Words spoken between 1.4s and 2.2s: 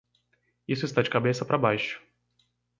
para baixo.